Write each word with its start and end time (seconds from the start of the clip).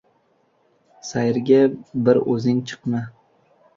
•Sayrga 1.09 1.59
bir 2.09 2.21
o‘zing 2.35 2.65
chiqma. 2.73 3.03